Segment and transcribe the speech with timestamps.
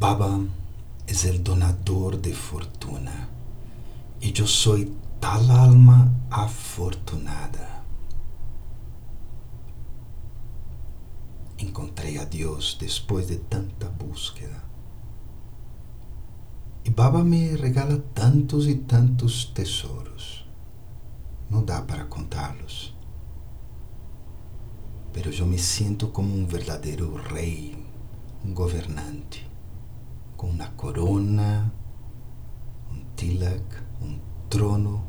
[0.00, 0.38] Baba
[1.08, 3.28] es el donador de fortuna
[4.20, 7.82] y yo soy tal alma afortunada.
[11.56, 14.62] Encontré a Dios después de tanta búsqueda.
[16.84, 20.46] Y Baba me regala tantos y tantos tesoros.
[21.50, 22.94] No da para contarlos.
[25.12, 27.76] Pero yo me siento como un verdadero rey,
[28.44, 29.48] un gobernante,
[30.38, 31.72] con una corona,
[32.92, 35.02] un tilak, un trono.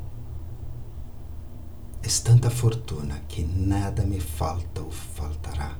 [2.02, 5.78] Es tanta fortuna que nada me falta o faltará.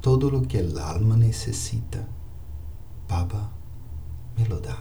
[0.00, 2.06] Todo lo que el alma necesita,
[3.08, 3.50] Baba
[4.36, 4.78] me lo da.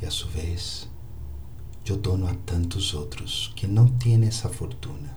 [0.00, 0.90] E a su vez,
[1.90, 5.16] eu dono a tantos outros que não têm essa fortuna.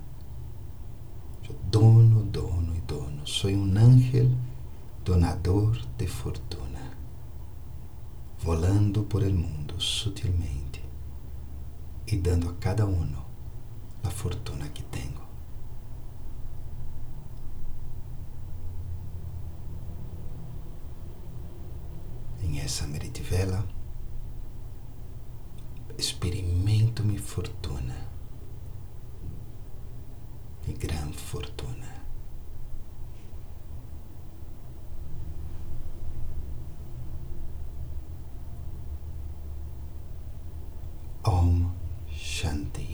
[1.48, 3.26] Eu dono, dono e dono.
[3.28, 4.32] Sou um ángel
[5.04, 6.92] donador de fortuna,
[8.40, 10.84] volando por el mundo sutilmente
[12.08, 13.24] e dando a cada uno
[14.04, 15.24] a fortuna que tenho.
[22.42, 23.68] Em essa meritivela,
[31.26, 31.92] fortuna.
[41.24, 41.72] Om
[42.08, 42.85] Shanti.